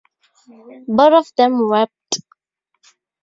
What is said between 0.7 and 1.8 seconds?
Both of them